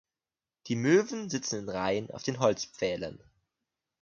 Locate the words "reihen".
1.69-2.09